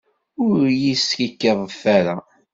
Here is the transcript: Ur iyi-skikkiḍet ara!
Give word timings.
Ur 0.45 0.59
iyi-skikkiḍet 0.69 1.81
ara! 1.97 2.17